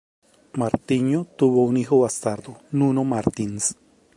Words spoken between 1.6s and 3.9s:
un hijo bastardo, Nuno Martins.